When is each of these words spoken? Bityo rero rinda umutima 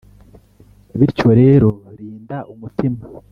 Bityo 0.97 1.29
rero 1.41 1.69
rinda 1.97 2.37
umutima 2.53 3.01